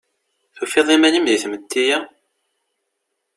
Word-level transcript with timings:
Tufiḍ 0.55 0.87
iman-im 0.95 1.25
di 1.27 1.37
tmetti-a? 1.43 1.97